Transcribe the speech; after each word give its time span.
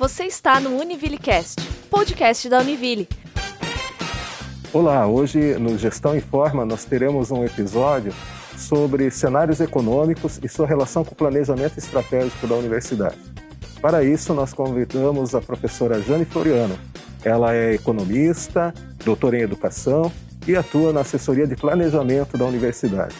Você 0.00 0.26
está 0.26 0.60
no 0.60 0.78
UniVilleCast, 0.78 1.60
podcast 1.90 2.48
da 2.48 2.60
Univille. 2.60 3.08
Olá, 4.72 5.08
hoje 5.08 5.58
no 5.58 5.76
Gestão 5.76 6.16
em 6.16 6.20
Forma 6.20 6.64
nós 6.64 6.84
teremos 6.84 7.32
um 7.32 7.44
episódio 7.44 8.14
sobre 8.56 9.10
cenários 9.10 9.60
econômicos 9.60 10.38
e 10.40 10.48
sua 10.48 10.68
relação 10.68 11.04
com 11.04 11.14
o 11.14 11.16
planejamento 11.16 11.78
estratégico 11.78 12.46
da 12.46 12.54
universidade. 12.54 13.18
Para 13.82 14.04
isso, 14.04 14.32
nós 14.32 14.54
convidamos 14.54 15.34
a 15.34 15.40
professora 15.40 16.00
Jane 16.00 16.24
Floriano. 16.24 16.78
Ela 17.24 17.56
é 17.56 17.74
economista, 17.74 18.72
doutora 19.04 19.36
em 19.36 19.42
educação 19.42 20.12
e 20.46 20.54
atua 20.54 20.92
na 20.92 21.00
assessoria 21.00 21.44
de 21.44 21.56
planejamento 21.56 22.38
da 22.38 22.44
universidade. 22.44 23.16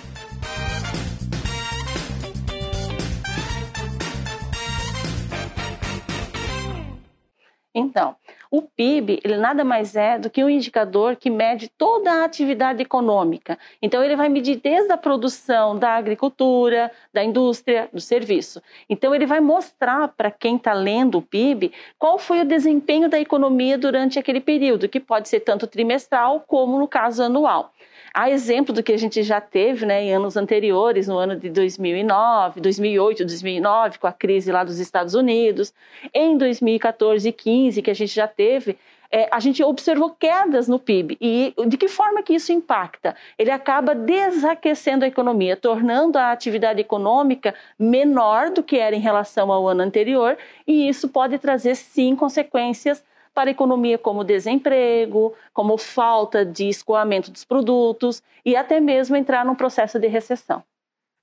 O 8.50 8.62
PIB, 8.62 9.20
ele 9.22 9.36
nada 9.36 9.64
mais 9.64 9.94
é 9.94 10.18
do 10.18 10.30
que 10.30 10.42
um 10.42 10.48
indicador 10.48 11.16
que 11.16 11.28
mede 11.28 11.68
toda 11.68 12.10
a 12.10 12.24
atividade 12.24 12.82
econômica. 12.82 13.58
Então, 13.82 14.02
ele 14.02 14.16
vai 14.16 14.28
medir 14.28 14.56
desde 14.56 14.90
a 14.90 14.96
produção 14.96 15.78
da 15.78 15.90
agricultura, 15.90 16.90
da 17.12 17.22
indústria, 17.22 17.88
do 17.92 18.00
serviço. 18.00 18.62
Então, 18.88 19.14
ele 19.14 19.26
vai 19.26 19.40
mostrar 19.40 20.08
para 20.08 20.30
quem 20.30 20.56
está 20.56 20.72
lendo 20.72 21.18
o 21.18 21.22
PIB 21.22 21.72
qual 21.98 22.18
foi 22.18 22.40
o 22.40 22.44
desempenho 22.44 23.08
da 23.08 23.20
economia 23.20 23.76
durante 23.76 24.18
aquele 24.18 24.40
período, 24.40 24.88
que 24.88 25.00
pode 25.00 25.28
ser 25.28 25.40
tanto 25.40 25.66
trimestral 25.66 26.44
como, 26.46 26.78
no 26.78 26.88
caso, 26.88 27.22
anual. 27.22 27.72
Há 28.20 28.30
exemplo 28.30 28.74
do 28.74 28.82
que 28.82 28.92
a 28.92 28.96
gente 28.96 29.22
já 29.22 29.40
teve 29.40 29.86
né, 29.86 30.02
em 30.02 30.12
anos 30.12 30.36
anteriores, 30.36 31.06
no 31.06 31.16
ano 31.16 31.36
de 31.36 31.48
2009, 31.50 32.60
2008, 32.60 33.24
2009, 33.24 34.00
com 34.00 34.08
a 34.08 34.12
crise 34.12 34.50
lá 34.50 34.64
dos 34.64 34.80
Estados 34.80 35.14
Unidos. 35.14 35.72
Em 36.12 36.36
2014 36.36 37.28
e 37.28 37.32
15, 37.32 37.80
que 37.80 37.92
a 37.92 37.94
gente 37.94 38.12
já 38.12 38.26
teve, 38.26 38.76
é, 39.08 39.28
a 39.30 39.38
gente 39.38 39.62
observou 39.62 40.10
quedas 40.10 40.66
no 40.66 40.80
PIB. 40.80 41.16
E 41.20 41.54
de 41.68 41.76
que 41.76 41.86
forma 41.86 42.20
que 42.20 42.34
isso 42.34 42.50
impacta? 42.50 43.14
Ele 43.38 43.52
acaba 43.52 43.94
desaquecendo 43.94 45.04
a 45.04 45.08
economia, 45.08 45.56
tornando 45.56 46.18
a 46.18 46.32
atividade 46.32 46.80
econômica 46.80 47.54
menor 47.78 48.50
do 48.50 48.64
que 48.64 48.78
era 48.78 48.96
em 48.96 49.00
relação 49.00 49.52
ao 49.52 49.68
ano 49.68 49.82
anterior, 49.82 50.36
e 50.66 50.88
isso 50.88 51.08
pode 51.08 51.38
trazer, 51.38 51.76
sim, 51.76 52.16
consequências 52.16 53.00
para 53.38 53.50
a 53.50 53.52
economia, 53.52 53.96
como 53.96 54.24
desemprego, 54.24 55.32
como 55.52 55.78
falta 55.78 56.44
de 56.44 56.68
escoamento 56.68 57.30
dos 57.30 57.44
produtos 57.44 58.20
e 58.44 58.56
até 58.56 58.80
mesmo 58.80 59.14
entrar 59.14 59.44
num 59.44 59.54
processo 59.54 59.96
de 59.96 60.08
recessão. 60.08 60.60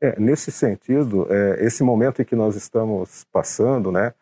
É, 0.02 0.18
nesse 0.18 0.50
sentido, 0.50 1.28
é, 1.30 1.66
esse 1.66 1.84
momento 1.84 2.22
em 2.22 2.26
que 2.26 2.34
nós 2.34 2.56
estamos 2.56 3.26
passando, 3.34 3.92
né, 3.92 4.14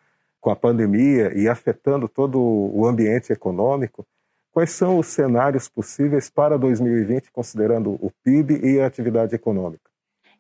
com 0.42 0.50
a 0.50 0.56
pandemia 0.56 1.38
e 1.38 1.48
afetando 1.48 2.10
todo 2.10 2.42
o 2.42 2.84
ambiente 2.88 3.32
econômico, 3.32 4.04
quais 4.52 4.72
são 4.72 4.98
os 4.98 5.06
cenários 5.06 5.70
possíveis 5.70 6.32
para 6.32 6.58
2020, 6.58 7.32
considerando 7.32 7.92
o 8.02 8.10
PIB 8.24 8.60
e 8.64 8.82
a 8.82 8.88
atividade 8.88 9.36
econômica? 9.36 9.93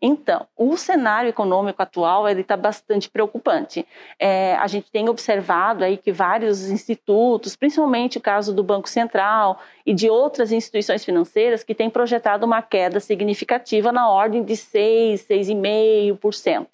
Então, 0.06 0.46
o 0.58 0.76
cenário 0.76 1.30
econômico 1.30 1.82
atual 1.82 2.28
ele 2.28 2.42
está 2.42 2.58
bastante 2.58 3.10
preocupante. 3.10 3.88
É, 4.20 4.54
a 4.56 4.68
gente 4.68 4.92
tem 4.92 5.08
observado 5.08 5.82
aí 5.82 5.96
que 5.96 6.12
vários 6.12 6.70
institutos, 6.70 7.56
principalmente 7.56 8.18
o 8.18 8.22
caso 8.22 8.54
do 8.54 8.62
Banco 8.62 8.90
Central 8.90 9.62
e 9.86 9.94
de 9.94 10.10
outras 10.10 10.52
instituições 10.52 11.06
financeiras, 11.06 11.64
que 11.64 11.74
têm 11.74 11.90
projetado 11.90 12.46
uma 12.46 12.62
queda 12.62 13.00
significativa 13.00 13.94
na 13.94 14.10
ordem 14.10 14.44
de 14.44 14.58
6, 14.58 15.26
6,5%. 15.26 16.68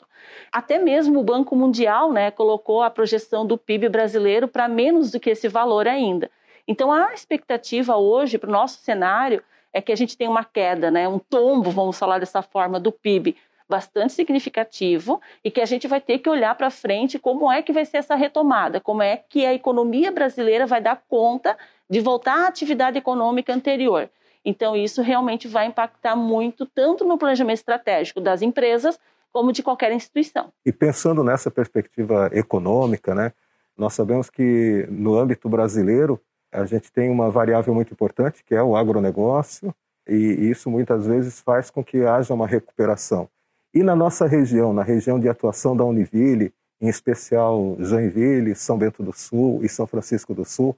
Até 0.52 0.80
mesmo 0.80 1.20
o 1.20 1.24
Banco 1.24 1.56
Mundial 1.56 2.12
né, 2.12 2.32
colocou 2.32 2.82
a 2.82 2.90
projeção 2.90 3.46
do 3.46 3.60
PIB 3.60 3.90
brasileiro 3.90 4.48
para 4.48 4.68
menos 4.68 5.12
do 5.12 5.20
que 5.20 5.30
esse 5.30 5.48
valor 5.48 5.88
ainda. 5.88 6.32
Então, 6.68 6.92
a 6.92 7.14
expectativa 7.14 7.96
hoje 7.96 8.40
para 8.40 8.50
o 8.50 8.52
nosso 8.52 8.80
cenário 8.80 9.44
é 9.74 9.82
que 9.82 9.92
a 9.92 9.96
gente 9.96 10.18
tem 10.18 10.28
uma 10.28 10.44
queda, 10.44 10.90
né, 10.90 11.08
um 11.08 11.20
tombo, 11.20 11.72
vamos 11.72 11.98
falar 11.98 12.20
dessa 12.20 12.42
forma, 12.42 12.80
do 12.80 12.92
PIB 12.92 13.36
bastante 13.70 14.14
significativo 14.14 15.22
e 15.44 15.52
que 15.52 15.62
a 15.62 15.66
gente 15.66 15.88
vai 15.88 16.02
ter 16.02 16.18
que 16.18 16.28
olhar 16.28 16.56
para 16.56 16.72
frente 16.72 17.20
como 17.20 17.52
é 17.52 17.62
que 17.62 17.72
vai 17.72 17.86
ser 17.86 17.98
essa 17.98 18.16
retomada, 18.16 18.82
como 18.82 19.04
é 19.04 19.18
que 19.18 19.46
a 19.46 19.54
economia 19.54 20.12
brasileira 20.12 20.66
vai 20.66 20.82
dar 20.82 21.04
conta 21.08 21.56
de 21.88 22.00
voltar 22.00 22.46
à 22.46 22.48
atividade 22.48 22.98
econômica 22.98 23.54
anterior. 23.54 24.10
Então, 24.44 24.76
isso 24.76 25.02
realmente 25.04 25.48
vai 25.48 25.68
impactar 25.68 26.16
muito, 26.16 26.66
tanto 26.66 27.06
no 27.06 27.18
planejamento 27.18 27.58
estratégico 27.58 28.20
das 28.20 28.42
empresas, 28.42 29.00
como 29.32 29.52
de 29.52 29.62
qualquer 29.62 29.92
instituição. 29.92 30.52
E 30.66 30.72
pensando 30.72 31.24
nessa 31.24 31.52
perspectiva 31.52 32.32
econômica, 32.34 33.14
né, 33.14 33.32
nós 33.78 33.94
sabemos 33.94 34.30
que 34.30 34.88
no 34.90 35.18
âmbito 35.18 35.48
brasileiro 35.48 36.20
a 36.52 36.66
gente 36.66 36.92
tem 36.92 37.10
uma 37.10 37.30
variável 37.30 37.74
muito 37.74 37.94
importante, 37.94 38.44
que 38.44 38.56
é 38.56 38.62
o 38.62 38.76
agronegócio, 38.76 39.74
e 40.08 40.50
isso 40.50 40.70
muitas 40.70 41.06
vezes 41.06 41.40
faz 41.40 41.70
com 41.70 41.84
que 41.84 42.04
haja 42.04 42.34
uma 42.34 42.48
recuperação. 42.48 43.30
E 43.74 43.84
na 43.84 43.96
nossa 43.96 44.26
região, 44.26 44.74
na 44.74 44.82
região 44.82 45.20
de 45.20 45.30
atuação 45.30 45.78
da 45.78 45.84
Univille, 45.84 46.52
em 46.82 46.88
especial 46.88 47.76
Joinville, 47.80 48.56
São 48.56 48.78
Bento 48.78 49.04
do 49.04 49.14
Sul 49.14 49.64
e 49.64 49.70
São 49.70 49.86
Francisco 49.86 50.34
do 50.34 50.44
Sul, 50.44 50.76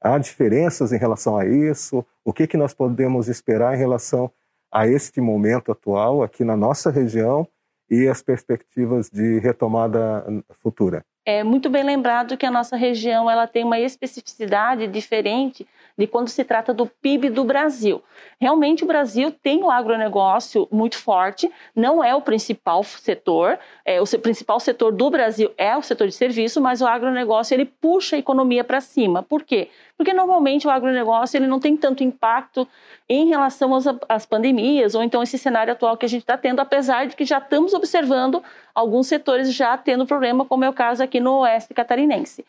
há 0.00 0.18
diferenças 0.18 0.92
em 0.92 0.98
relação 0.98 1.38
a 1.38 1.46
isso? 1.46 2.04
O 2.24 2.32
que, 2.32 2.46
que 2.46 2.56
nós 2.56 2.74
podemos 2.74 3.28
esperar 3.28 3.74
em 3.74 3.78
relação 3.78 4.30
a 4.70 4.86
este 4.86 5.20
momento 5.20 5.72
atual 5.72 6.22
aqui 6.22 6.44
na 6.44 6.56
nossa 6.56 6.90
região 6.90 7.48
e 7.88 8.08
as 8.08 8.20
perspectivas 8.20 9.08
de 9.08 9.38
retomada 9.38 10.24
futura? 10.50 11.04
É 11.26 11.42
muito 11.42 11.70
bem 11.70 11.82
lembrado 11.82 12.36
que 12.36 12.44
a 12.44 12.50
nossa 12.50 12.76
região 12.76 13.30
ela 13.30 13.46
tem 13.46 13.64
uma 13.64 13.78
especificidade 13.78 14.86
diferente 14.86 15.66
de 15.96 16.06
quando 16.06 16.28
se 16.28 16.44
trata 16.44 16.74
do 16.74 16.86
PIB 16.86 17.30
do 17.30 17.44
Brasil. 17.44 18.02
Realmente 18.40 18.82
o 18.84 18.86
Brasil 18.86 19.30
tem 19.30 19.62
o 19.62 19.70
agronegócio 19.70 20.68
muito 20.70 20.98
forte, 20.98 21.50
não 21.74 22.02
é 22.02 22.14
o 22.14 22.20
principal 22.20 22.82
setor, 22.82 23.58
é, 23.84 24.00
o 24.00 24.06
principal 24.18 24.58
setor 24.58 24.92
do 24.92 25.08
Brasil 25.08 25.52
é 25.56 25.76
o 25.76 25.82
setor 25.82 26.08
de 26.08 26.14
serviço, 26.14 26.60
mas 26.60 26.80
o 26.80 26.86
agronegócio 26.86 27.54
ele 27.54 27.64
puxa 27.64 28.16
a 28.16 28.18
economia 28.18 28.64
para 28.64 28.80
cima. 28.80 29.22
Por 29.22 29.44
quê? 29.44 29.68
Porque 29.96 30.12
normalmente 30.12 30.66
o 30.66 30.70
agronegócio 30.70 31.36
ele 31.36 31.46
não 31.46 31.60
tem 31.60 31.76
tanto 31.76 32.02
impacto 32.02 32.66
em 33.08 33.28
relação 33.28 33.74
às, 33.74 33.84
às 34.08 34.26
pandemias 34.26 34.94
ou 34.94 35.02
então 35.02 35.22
esse 35.22 35.38
cenário 35.38 35.72
atual 35.72 35.96
que 35.96 36.06
a 36.06 36.08
gente 36.08 36.22
está 36.22 36.36
tendo, 36.36 36.58
apesar 36.60 37.06
de 37.06 37.14
que 37.14 37.24
já 37.24 37.38
estamos 37.38 37.72
observando 37.72 38.42
alguns 38.74 39.06
setores 39.06 39.54
já 39.54 39.76
tendo 39.78 40.04
problema, 40.04 40.44
como 40.44 40.64
é 40.64 40.68
o 40.68 40.72
caso 40.72 41.02
aqui 41.02 41.13
no 41.20 41.40
oeste 41.40 41.74
catarinense. 41.74 42.44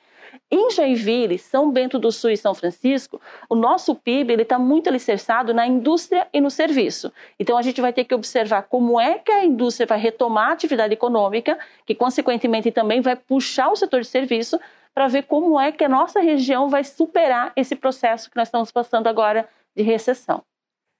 Em 0.51 0.69
Joinville, 0.69 1.37
São 1.37 1.71
Bento 1.71 1.97
do 1.97 2.11
Sul 2.11 2.31
e 2.31 2.37
São 2.37 2.53
Francisco, 2.53 3.21
o 3.49 3.55
nosso 3.55 3.95
PIB 3.95 4.33
está 4.41 4.59
muito 4.59 4.87
alicerçado 4.89 5.53
na 5.53 5.65
indústria 5.65 6.27
e 6.33 6.41
no 6.41 6.51
serviço. 6.51 7.11
Então, 7.39 7.57
a 7.57 7.61
gente 7.61 7.81
vai 7.81 7.93
ter 7.93 8.03
que 8.03 8.13
observar 8.13 8.63
como 8.63 8.99
é 8.99 9.17
que 9.17 9.31
a 9.31 9.45
indústria 9.45 9.87
vai 9.87 9.99
retomar 9.99 10.49
a 10.49 10.53
atividade 10.53 10.93
econômica, 10.93 11.57
que, 11.85 11.95
consequentemente, 11.95 12.71
também 12.71 13.01
vai 13.01 13.15
puxar 13.15 13.69
o 13.69 13.75
setor 13.75 14.01
de 14.01 14.07
serviço, 14.07 14.59
para 14.95 15.09
ver 15.09 15.23
como 15.23 15.59
é 15.59 15.73
que 15.73 15.83
a 15.83 15.89
nossa 15.89 16.21
região 16.21 16.69
vai 16.69 16.83
superar 16.85 17.51
esse 17.55 17.75
processo 17.75 18.31
que 18.31 18.37
nós 18.37 18.47
estamos 18.47 18.71
passando 18.71 19.07
agora 19.07 19.47
de 19.75 19.83
recessão. 19.83 20.41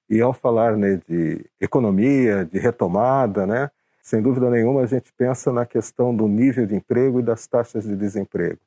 E 0.09 0.22
ao 0.22 0.34
falar 0.34 0.76
né, 0.76 1.00
de 1.08 1.46
economia, 1.62 2.44
de 2.44 2.59
retomada, 2.59 3.47
né, 3.47 3.72
sem 4.05 4.21
dúvida 4.21 4.51
nenhuma 4.51 4.81
a 4.81 4.85
gente 4.85 5.11
pensa 5.17 5.51
na 5.51 5.66
questão 5.66 6.16
do 6.16 6.27
nível 6.27 6.67
de 6.67 6.75
emprego 6.75 7.19
e 7.19 7.23
das 7.23 7.47
taxas 7.47 7.83
de 7.85 7.95
desemprego. 7.95 8.59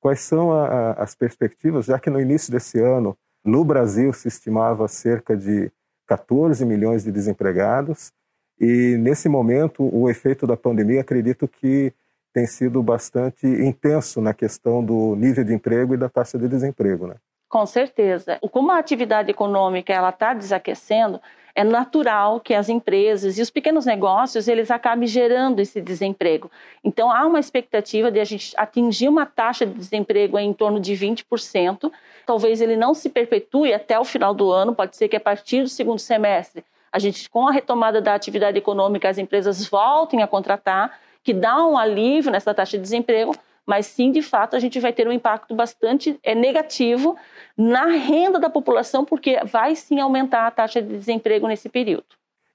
Quais 0.00 0.20
são 0.20 0.50
a, 0.50 0.66
a, 0.66 0.92
as 1.02 1.14
perspectivas, 1.14 1.84
já 1.84 1.98
que 1.98 2.08
no 2.08 2.18
início 2.18 2.50
desse 2.50 2.80
ano, 2.80 3.14
no 3.44 3.62
Brasil, 3.62 4.10
se 4.14 4.26
estimava 4.26 4.88
cerca 4.88 5.36
de 5.36 5.70
14 6.06 6.64
milhões 6.64 7.04
de 7.04 7.12
desempregados, 7.12 8.10
e 8.58 8.96
nesse 8.98 9.28
momento, 9.28 9.86
o 9.94 10.08
efeito 10.08 10.46
da 10.46 10.56
pandemia, 10.56 11.02
acredito 11.02 11.46
que 11.46 11.92
tem 12.32 12.46
sido 12.46 12.82
bastante 12.82 13.46
intenso 13.46 14.22
na 14.22 14.32
questão 14.32 14.82
do 14.82 15.14
nível 15.14 15.44
de 15.44 15.52
emprego 15.52 15.92
e 15.92 15.98
da 15.98 16.08
taxa 16.08 16.38
de 16.38 16.48
desemprego. 16.48 17.06
Né? 17.06 17.16
Com 17.50 17.66
certeza. 17.66 18.38
Como 18.50 18.70
a 18.70 18.78
atividade 18.78 19.30
econômica 19.30 19.92
ela 19.92 20.08
está 20.08 20.32
desaquecendo, 20.32 21.20
é 21.56 21.64
natural 21.64 22.38
que 22.38 22.52
as 22.52 22.68
empresas 22.68 23.38
e 23.38 23.42
os 23.42 23.48
pequenos 23.48 23.86
negócios 23.86 24.46
eles 24.46 24.70
acabem 24.70 25.08
gerando 25.08 25.58
esse 25.58 25.80
desemprego. 25.80 26.50
Então 26.84 27.10
há 27.10 27.24
uma 27.26 27.40
expectativa 27.40 28.10
de 28.10 28.20
a 28.20 28.24
gente 28.24 28.52
atingir 28.58 29.08
uma 29.08 29.24
taxa 29.24 29.64
de 29.64 29.72
desemprego 29.72 30.38
em 30.38 30.52
torno 30.52 30.78
de 30.78 30.92
20%. 30.92 31.90
Talvez 32.26 32.60
ele 32.60 32.76
não 32.76 32.92
se 32.92 33.08
perpetue 33.08 33.72
até 33.72 33.98
o 33.98 34.04
final 34.04 34.34
do 34.34 34.52
ano, 34.52 34.74
pode 34.74 34.98
ser 34.98 35.08
que 35.08 35.16
a 35.16 35.20
partir 35.20 35.62
do 35.62 35.68
segundo 35.70 35.98
semestre 35.98 36.62
a 36.92 36.98
gente 36.98 37.28
com 37.30 37.48
a 37.48 37.52
retomada 37.52 38.02
da 38.02 38.14
atividade 38.14 38.58
econômica 38.58 39.08
as 39.08 39.16
empresas 39.16 39.66
voltem 39.66 40.22
a 40.22 40.26
contratar, 40.26 40.98
que 41.24 41.32
dá 41.32 41.66
um 41.66 41.78
alívio 41.78 42.30
nessa 42.30 42.52
taxa 42.52 42.76
de 42.76 42.82
desemprego, 42.82 43.34
mas 43.66 43.86
sim, 43.86 44.12
de 44.12 44.22
fato, 44.22 44.54
a 44.54 44.60
gente 44.60 44.78
vai 44.78 44.92
ter 44.92 45.08
um 45.08 45.12
impacto 45.12 45.54
bastante 45.54 46.18
é, 46.22 46.34
negativo 46.34 47.16
na 47.56 47.86
renda 47.86 48.38
da 48.38 48.48
população, 48.48 49.04
porque 49.04 49.40
vai 49.44 49.74
sim 49.74 49.98
aumentar 49.98 50.46
a 50.46 50.50
taxa 50.50 50.80
de 50.80 50.96
desemprego 50.96 51.48
nesse 51.48 51.68
período. 51.68 52.06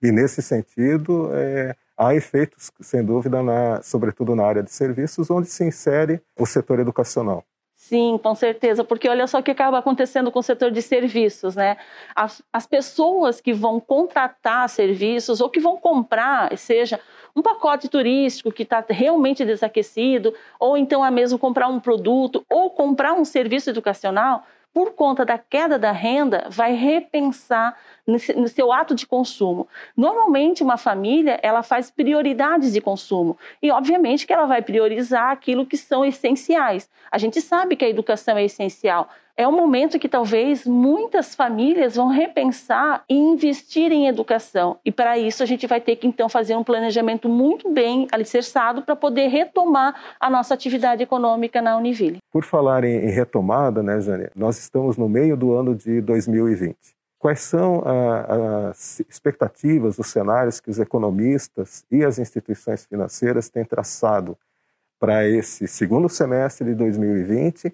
E 0.01 0.11
nesse 0.11 0.41
sentido, 0.41 1.29
é, 1.33 1.75
há 1.97 2.15
efeitos, 2.15 2.71
sem 2.79 3.03
dúvida, 3.03 3.43
na, 3.43 3.81
sobretudo 3.83 4.35
na 4.35 4.45
área 4.45 4.63
de 4.63 4.71
serviços, 4.71 5.29
onde 5.29 5.47
se 5.47 5.63
insere 5.63 6.21
o 6.39 6.45
setor 6.45 6.79
educacional. 6.79 7.43
Sim, 7.91 8.17
com 8.23 8.33
certeza, 8.33 8.85
porque 8.85 9.09
olha 9.09 9.27
só 9.27 9.39
o 9.39 9.43
que 9.43 9.51
acaba 9.51 9.77
acontecendo 9.77 10.31
com 10.31 10.39
o 10.39 10.43
setor 10.43 10.71
de 10.71 10.81
serviços, 10.81 11.57
né? 11.57 11.75
As, 12.15 12.41
as 12.53 12.65
pessoas 12.65 13.41
que 13.41 13.51
vão 13.51 13.81
contratar 13.81 14.69
serviços 14.69 15.41
ou 15.41 15.49
que 15.49 15.59
vão 15.59 15.75
comprar, 15.75 16.57
seja 16.57 17.01
um 17.35 17.41
pacote 17.41 17.89
turístico 17.89 18.49
que 18.49 18.63
está 18.63 18.81
realmente 18.87 19.43
desaquecido, 19.43 20.33
ou 20.57 20.77
então 20.77 21.03
a 21.03 21.11
mesmo 21.11 21.37
comprar 21.37 21.67
um 21.67 21.81
produto 21.81 22.45
ou 22.49 22.69
comprar 22.69 23.11
um 23.11 23.25
serviço 23.25 23.69
educacional, 23.69 24.45
por 24.73 24.93
conta 24.93 25.25
da 25.25 25.37
queda 25.37 25.77
da 25.77 25.91
renda, 25.91 26.47
vai 26.49 26.73
repensar 26.73 27.77
no 28.07 28.47
seu 28.47 28.71
ato 28.71 28.95
de 28.95 29.05
consumo. 29.05 29.67
Normalmente, 29.95 30.63
uma 30.63 30.77
família 30.77 31.39
ela 31.43 31.61
faz 31.61 31.91
prioridades 31.91 32.73
de 32.73 32.81
consumo 32.81 33.37
e, 33.61 33.71
obviamente, 33.71 34.25
que 34.25 34.33
ela 34.33 34.45
vai 34.45 34.61
priorizar 34.61 35.31
aquilo 35.31 35.65
que 35.65 35.77
são 35.77 36.05
essenciais. 36.05 36.89
A 37.11 37.17
gente 37.17 37.41
sabe 37.41 37.75
que 37.75 37.85
a 37.85 37.89
educação 37.89 38.37
é 38.37 38.45
essencial, 38.45 39.09
é 39.35 39.47
um 39.47 39.51
momento 39.51 39.99
que 39.99 40.09
talvez 40.09 40.65
muitas 40.65 41.33
famílias 41.35 41.95
vão 41.95 42.07
repensar 42.07 43.03
e 43.09 43.15
investir 43.15 43.91
em 43.91 44.07
educação. 44.07 44.77
E 44.83 44.91
para 44.91 45.17
isso 45.17 45.43
a 45.43 45.45
gente 45.45 45.67
vai 45.67 45.81
ter 45.81 45.95
que 45.95 46.07
então 46.07 46.29
fazer 46.29 46.55
um 46.55 46.63
planejamento 46.63 47.27
muito 47.27 47.69
bem 47.69 48.07
alicerçado 48.11 48.81
para 48.81 48.95
poder 48.95 49.27
retomar 49.27 49.95
a 50.19 50.29
nossa 50.29 50.53
atividade 50.53 51.03
econômica 51.03 51.61
na 51.61 51.77
Univille. 51.77 52.19
Por 52.31 52.43
falar 52.43 52.83
em, 52.83 53.09
retomada, 53.09 53.81
né, 53.81 53.99
Jane, 54.01 54.29
nós 54.35 54.57
estamos 54.57 54.97
no 54.97 55.07
meio 55.07 55.35
do 55.35 55.53
ano 55.53 55.75
de 55.75 56.01
2020. 56.01 56.75
Quais 57.17 57.41
são 57.41 57.83
as 58.67 58.99
expectativas, 59.01 59.99
os 59.99 60.07
cenários 60.07 60.59
que 60.59 60.71
os 60.71 60.79
economistas 60.79 61.85
e 61.91 62.03
as 62.03 62.17
instituições 62.17 62.85
financeiras 62.85 63.47
têm 63.47 63.63
traçado 63.63 64.35
para 64.99 65.27
esse 65.27 65.67
segundo 65.67 66.09
semestre 66.09 66.69
de 66.69 66.75
2020 66.75 67.73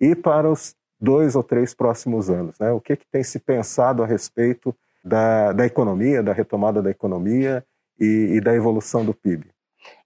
e 0.00 0.14
para 0.14 0.50
os 0.50 0.74
dois 1.00 1.36
ou 1.36 1.42
três 1.42 1.74
próximos 1.74 2.30
anos? 2.30 2.58
Né? 2.58 2.70
O 2.72 2.80
que, 2.80 2.96
que 2.96 3.06
tem 3.10 3.22
se 3.22 3.38
pensado 3.38 4.02
a 4.02 4.06
respeito 4.06 4.74
da, 5.04 5.52
da 5.52 5.66
economia, 5.66 6.22
da 6.22 6.32
retomada 6.32 6.82
da 6.82 6.90
economia 6.90 7.64
e, 7.98 8.34
e 8.36 8.40
da 8.40 8.54
evolução 8.54 9.04
do 9.04 9.14
PIB? 9.14 9.46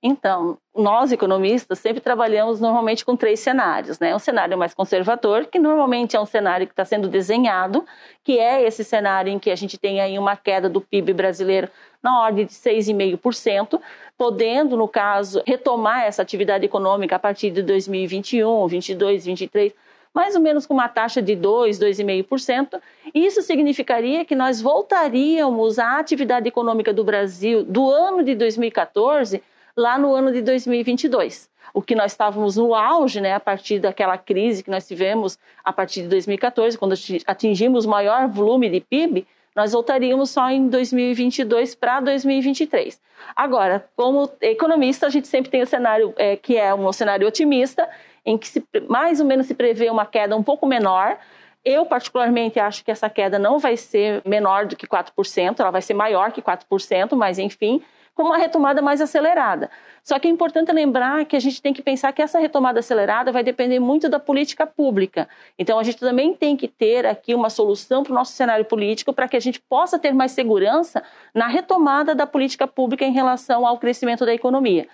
Então, 0.02 0.58
nós 0.74 1.12
economistas 1.12 1.78
sempre 1.78 2.00
trabalhamos 2.00 2.60
normalmente 2.60 3.04
com 3.04 3.16
três 3.16 3.40
cenários, 3.40 3.98
né? 3.98 4.14
Um 4.14 4.18
cenário 4.18 4.58
mais 4.58 4.74
conservador, 4.74 5.46
que 5.46 5.58
normalmente 5.58 6.16
é 6.16 6.20
um 6.20 6.26
cenário 6.26 6.66
que 6.66 6.72
está 6.72 6.84
sendo 6.84 7.08
desenhado, 7.08 7.84
que 8.24 8.38
é 8.38 8.62
esse 8.62 8.84
cenário 8.84 9.32
em 9.32 9.38
que 9.38 9.50
a 9.50 9.56
gente 9.56 9.78
tem 9.78 10.00
aí 10.00 10.18
uma 10.18 10.36
queda 10.36 10.68
do 10.68 10.80
PIB 10.80 11.12
brasileiro 11.12 11.68
na 12.02 12.20
ordem 12.20 12.46
de 12.46 12.52
6,5%, 12.52 13.80
podendo, 14.18 14.76
no 14.76 14.88
caso, 14.88 15.42
retomar 15.46 16.02
essa 16.02 16.20
atividade 16.20 16.64
econômica 16.64 17.16
a 17.16 17.18
partir 17.18 17.50
de 17.50 17.62
2021, 17.62 18.66
22, 18.66 19.24
23, 19.24 19.72
mais 20.14 20.34
ou 20.34 20.40
menos 20.40 20.66
com 20.66 20.74
uma 20.74 20.88
taxa 20.88 21.22
de 21.22 21.34
2, 21.34 21.78
2,5%. 21.78 22.80
Isso 23.14 23.42
significaria 23.42 24.24
que 24.24 24.34
nós 24.34 24.60
voltaríamos 24.60 25.78
à 25.78 25.98
atividade 25.98 26.48
econômica 26.48 26.92
do 26.92 27.04
Brasil 27.04 27.64
do 27.64 27.90
ano 27.90 28.22
de 28.22 28.34
2014 28.34 29.42
lá 29.76 29.98
no 29.98 30.14
ano 30.14 30.32
de 30.32 30.42
2022. 30.42 31.50
O 31.72 31.80
que 31.80 31.94
nós 31.94 32.12
estávamos 32.12 32.56
no 32.56 32.74
auge, 32.74 33.20
né, 33.20 33.32
a 33.34 33.40
partir 33.40 33.78
daquela 33.78 34.18
crise 34.18 34.62
que 34.62 34.70
nós 34.70 34.86
tivemos 34.86 35.38
a 35.64 35.72
partir 35.72 36.02
de 36.02 36.08
2014, 36.08 36.76
quando 36.76 36.94
atingimos 37.26 37.86
maior 37.86 38.28
volume 38.28 38.68
de 38.68 38.80
PIB, 38.80 39.26
nós 39.54 39.72
voltaríamos 39.72 40.30
só 40.30 40.50
em 40.50 40.68
2022 40.68 41.74
para 41.74 42.00
2023. 42.00 43.00
Agora, 43.36 43.86
como 43.94 44.30
economista, 44.40 45.06
a 45.06 45.10
gente 45.10 45.28
sempre 45.28 45.50
tem 45.50 45.62
o 45.62 45.66
cenário 45.66 46.12
é, 46.16 46.36
que 46.36 46.56
é 46.56 46.74
um 46.74 46.90
cenário 46.92 47.26
otimista, 47.26 47.88
em 48.24 48.38
que 48.38 48.48
se, 48.48 48.64
mais 48.88 49.20
ou 49.20 49.26
menos 49.26 49.46
se 49.46 49.54
prevê 49.54 49.90
uma 49.90 50.06
queda 50.06 50.36
um 50.36 50.42
pouco 50.42 50.66
menor. 50.66 51.18
Eu, 51.64 51.86
particularmente, 51.86 52.58
acho 52.58 52.84
que 52.84 52.90
essa 52.90 53.08
queda 53.08 53.38
não 53.38 53.58
vai 53.58 53.76
ser 53.76 54.22
menor 54.24 54.66
do 54.66 54.76
que 54.76 54.86
4%, 54.86 55.60
ela 55.60 55.70
vai 55.70 55.82
ser 55.82 55.94
maior 55.94 56.32
que 56.32 56.42
4%, 56.42 57.14
mas 57.14 57.38
enfim, 57.38 57.80
com 58.14 58.24
uma 58.24 58.36
retomada 58.36 58.82
mais 58.82 59.00
acelerada. 59.00 59.70
Só 60.02 60.18
que 60.18 60.26
é 60.26 60.30
importante 60.30 60.72
lembrar 60.72 61.24
que 61.24 61.36
a 61.36 61.40
gente 61.40 61.62
tem 61.62 61.72
que 61.72 61.82
pensar 61.82 62.12
que 62.12 62.20
essa 62.20 62.38
retomada 62.38 62.80
acelerada 62.80 63.30
vai 63.30 63.42
depender 63.42 63.78
muito 63.78 64.08
da 64.08 64.18
política 64.18 64.66
pública. 64.66 65.28
Então, 65.58 65.78
a 65.78 65.82
gente 65.82 65.98
também 65.98 66.34
tem 66.34 66.56
que 66.56 66.68
ter 66.68 67.06
aqui 67.06 67.34
uma 67.34 67.48
solução 67.48 68.02
para 68.02 68.12
o 68.12 68.14
nosso 68.14 68.32
cenário 68.32 68.64
político 68.64 69.12
para 69.12 69.28
que 69.28 69.36
a 69.36 69.40
gente 69.40 69.60
possa 69.60 69.98
ter 69.98 70.12
mais 70.12 70.32
segurança 70.32 71.02
na 71.32 71.46
retomada 71.46 72.14
da 72.14 72.26
política 72.26 72.66
pública 72.66 73.04
em 73.04 73.12
relação 73.12 73.66
ao 73.66 73.78
crescimento 73.78 74.26
da 74.26 74.34
economia. 74.34 74.88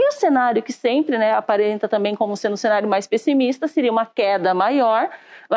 E 0.00 0.08
o 0.10 0.12
cenário 0.12 0.62
que 0.62 0.72
sempre 0.72 1.18
né, 1.18 1.32
aparenta 1.32 1.88
também 1.88 2.14
como 2.14 2.36
sendo 2.36 2.52
um 2.52 2.56
cenário 2.56 2.88
mais 2.88 3.08
pessimista 3.08 3.66
seria 3.66 3.90
uma 3.90 4.06
queda 4.06 4.54
maior, 4.54 5.10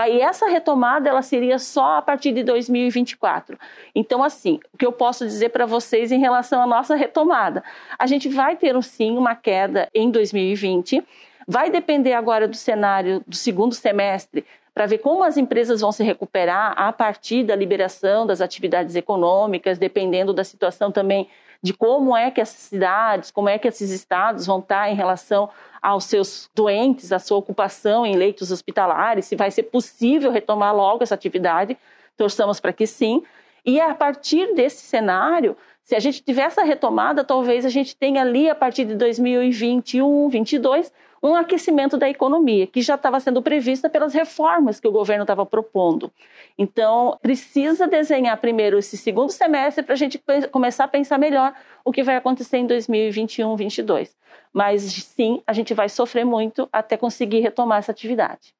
e 0.10 0.20
essa 0.20 0.48
retomada 0.48 1.08
ela 1.08 1.22
seria 1.22 1.60
só 1.60 1.98
a 1.98 2.02
partir 2.02 2.32
de 2.32 2.44
2024. 2.44 3.56
Então, 3.94 4.24
assim, 4.24 4.60
o 4.74 4.80
que 4.80 4.86
eu 4.86 4.92
posso 4.92 5.26
dizer 5.28 5.50
para 5.50 5.68
vocês 5.68 6.12
em 6.12 6.18
relação 6.18 6.60
à 6.60 6.66
nossa 6.66 6.96
retomada? 6.96 7.64
A 8.00 8.08
gente 8.08 8.30
vai 8.30 8.56
ter 8.56 8.82
sim 8.82 9.16
uma 9.16 9.36
queda 9.36 9.88
em 9.94 10.10
2020, 10.10 11.04
vai 11.48 11.70
depender 11.70 12.14
agora 12.14 12.48
do 12.48 12.56
cenário 12.56 13.22
do 13.28 13.36
segundo 13.36 13.76
semestre 13.76 14.44
para 14.74 14.88
ver 14.88 14.98
como 14.98 15.24
as 15.24 15.38
empresas 15.38 15.82
vão 15.82 15.92
se 15.92 16.04
recuperar 16.04 16.74
a 16.76 16.92
partir 16.92 17.44
da 17.44 17.56
liberação 17.56 18.26
das 18.26 18.42
atividades 18.42 18.96
econômicas, 18.96 19.78
dependendo 19.78 20.34
da 20.34 20.44
situação 20.44 20.92
também 20.92 21.30
de 21.62 21.74
como 21.74 22.16
é 22.16 22.32
que 22.32 22.42
essas 22.42 22.60
cidades, 22.60 23.30
como 23.32 23.48
é 23.48 23.60
que 23.60 23.68
esses 23.68 23.92
estados 23.92 24.46
vão 24.46 24.60
estar 24.60 24.90
em 24.90 24.96
relação 24.96 25.50
aos 25.82 26.06
seus 26.06 26.50
doentes, 26.56 27.12
a 27.12 27.20
sua 27.20 27.38
ocupação 27.38 28.06
em 28.06 28.16
leitos 28.16 28.52
hospitalares, 28.52 29.26
se 29.26 29.36
vai 29.36 29.52
ser 29.52 29.64
possível 29.64 30.32
retomar 30.32 30.76
logo 30.76 31.04
essa 31.04 31.16
atividade. 31.16 31.78
Torçamos 32.18 32.60
para 32.60 32.74
que 32.74 32.86
sim. 32.86 33.24
E 33.66 33.80
a 33.80 33.94
partir 33.94 34.54
desse 34.56 34.84
cenário, 34.84 35.56
se 35.84 35.96
a 35.96 36.00
gente 36.00 36.22
tiver 36.24 36.44
essa 36.44 36.64
retomada, 36.64 37.24
talvez 37.24 37.66
a 37.66 37.70
gente 37.70 37.96
tenha 37.96 38.22
ali, 38.22 38.50
a 38.50 38.56
partir 38.56 38.86
de 38.86 38.96
2021, 38.96 40.30
2022, 40.30 40.92
um 41.22 41.36
aquecimento 41.36 41.98
da 41.98 42.10
economia, 42.10 42.66
que 42.66 42.82
já 42.82 42.96
estava 42.96 43.20
sendo 43.20 43.42
prevista 43.42 43.90
pelas 43.90 44.14
reformas 44.14 44.80
que 44.80 44.88
o 44.88 44.92
governo 44.92 45.24
estava 45.24 45.46
propondo. 45.46 46.12
Então, 46.58 47.18
precisa 47.22 47.88
desenhar 47.88 48.40
primeiro 48.40 48.78
esse 48.80 48.98
segundo 48.98 49.30
semestre 49.32 49.84
para 49.84 49.94
a 49.94 49.98
gente 49.98 50.22
começar 50.52 50.86
a 50.86 50.88
pensar 50.88 51.20
melhor 51.20 51.54
o 51.86 51.92
que 51.92 52.04
vai 52.04 52.16
acontecer 52.16 52.58
em 52.58 52.66
2021, 52.66 53.48
2022. 53.50 54.16
Mas 54.52 54.82
sim, 54.82 55.42
a 55.46 55.54
gente 55.54 55.74
vai 55.74 55.90
sofrer 55.90 56.26
muito 56.26 56.68
até 56.72 56.98
conseguir 56.98 57.40
retomar 57.40 57.80
essa 57.80 57.92
atividade. 57.92 58.54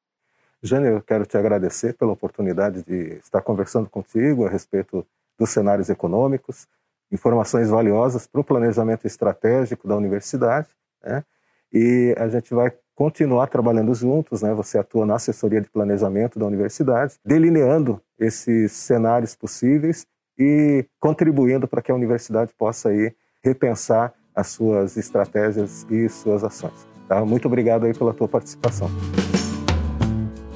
Jane, 0.62 0.86
eu 0.86 1.02
quero 1.02 1.26
te 1.26 1.36
agradecer 1.36 1.94
pela 1.94 2.12
oportunidade 2.12 2.84
de 2.84 3.14
estar 3.16 3.42
conversando 3.42 3.90
contigo 3.90 4.46
a 4.46 4.48
respeito 4.48 5.04
dos 5.36 5.50
cenários 5.50 5.90
econômicos, 5.90 6.68
informações 7.10 7.68
valiosas 7.68 8.28
para 8.28 8.40
o 8.40 8.44
planejamento 8.44 9.04
estratégico 9.04 9.88
da 9.88 9.96
universidade. 9.96 10.68
Né? 11.02 11.24
E 11.72 12.14
a 12.18 12.28
gente 12.28 12.52
vai 12.52 12.72
continuar 12.94 13.46
trabalhando 13.46 13.94
juntos, 13.94 14.42
né? 14.42 14.52
Você 14.54 14.78
atua 14.78 15.06
na 15.06 15.14
assessoria 15.14 15.60
de 15.60 15.70
planejamento 15.70 16.38
da 16.38 16.46
universidade, 16.46 17.14
delineando 17.24 18.00
esses 18.18 18.72
cenários 18.72 19.34
possíveis 19.34 20.06
e 20.38 20.84
contribuindo 21.00 21.66
para 21.66 21.80
que 21.80 21.90
a 21.90 21.94
universidade 21.94 22.52
possa 22.56 22.90
aí 22.90 23.12
repensar 23.42 24.12
as 24.34 24.48
suas 24.48 24.96
estratégias 24.96 25.86
e 25.90 26.08
suas 26.08 26.44
ações. 26.44 26.86
Tá? 27.08 27.24
Muito 27.24 27.46
obrigado 27.46 27.84
aí 27.84 27.94
pela 27.94 28.14
tua 28.14 28.28
participação. 28.28 28.90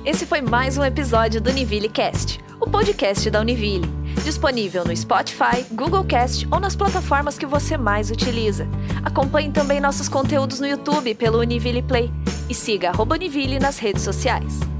Esse 0.04 0.25
foi 0.25 0.40
mais 0.40 0.78
um 0.78 0.85
episódio 0.85 1.40
do 1.40 1.50
Univille 1.50 1.88
Cast, 1.88 2.38
o 2.61 2.70
podcast 2.70 3.28
da 3.28 3.40
Univille, 3.40 3.88
disponível 4.25 4.85
no 4.85 4.96
Spotify, 4.96 5.64
Google 5.73 6.04
Cast 6.04 6.46
ou 6.50 6.61
nas 6.61 6.76
plataformas 6.76 7.38
que 7.38 7.46
você 7.46 7.76
mais 7.76 8.11
utiliza. 8.11 8.68
Acompanhe 9.04 9.50
também 9.50 9.80
nossos 9.80 10.08
conteúdos 10.08 10.61
no 10.61 10.66
YouTube 10.66 11.14
pelo 11.14 11.38
Univille 11.38 11.82
Play 11.82 12.11
e 12.49 12.54
siga 12.54 12.92
Univille 13.00 13.58
nas 13.58 13.78
redes 13.78 14.02
sociais. 14.02 14.75